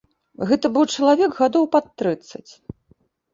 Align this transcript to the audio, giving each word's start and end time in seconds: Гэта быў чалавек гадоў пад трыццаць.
Гэта 0.51 0.71
быў 0.77 0.87
чалавек 0.93 1.31
гадоў 1.41 1.67
пад 1.77 1.85
трыццаць. 2.03 2.49